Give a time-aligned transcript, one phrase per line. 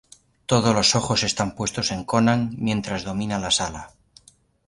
[0.47, 3.91] Todos los ojos están puestos en Conan, mientras domina la sala.